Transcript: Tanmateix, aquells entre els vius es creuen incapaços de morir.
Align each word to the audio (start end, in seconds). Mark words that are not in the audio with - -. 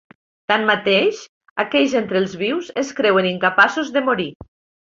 Tanmateix, 0.51 1.19
aquells 1.65 1.93
entre 2.01 2.19
els 2.21 2.35
vius 2.41 2.73
es 2.85 2.91
creuen 3.03 3.31
incapaços 3.35 3.95
de 3.99 4.07
morir. 4.11 4.31